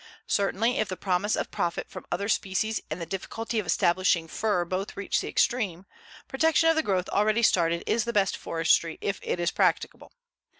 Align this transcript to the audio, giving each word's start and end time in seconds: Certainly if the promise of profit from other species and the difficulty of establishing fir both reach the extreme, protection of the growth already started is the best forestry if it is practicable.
Certainly 0.25 0.79
if 0.79 0.87
the 0.89 0.97
promise 0.97 1.35
of 1.35 1.51
profit 1.51 1.87
from 1.87 2.07
other 2.11 2.27
species 2.27 2.81
and 2.89 2.99
the 2.99 3.05
difficulty 3.05 3.59
of 3.59 3.67
establishing 3.67 4.27
fir 4.27 4.65
both 4.65 4.97
reach 4.97 5.21
the 5.21 5.27
extreme, 5.27 5.85
protection 6.27 6.69
of 6.69 6.75
the 6.75 6.81
growth 6.81 7.07
already 7.09 7.43
started 7.43 7.83
is 7.85 8.03
the 8.03 8.11
best 8.11 8.35
forestry 8.35 8.97
if 8.99 9.19
it 9.21 9.39
is 9.39 9.51
practicable. 9.51 10.11